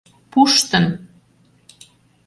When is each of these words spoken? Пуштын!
Пуштын! 0.31 0.85